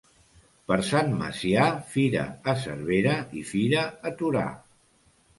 Per 0.69 0.75
Sant 0.85 1.11
Macià, 1.17 1.65
fira 1.91 2.23
a 2.53 2.55
Cervera 2.61 3.13
i 3.41 3.43
fira 3.51 3.83
a 4.11 4.15
Torà. 4.23 4.47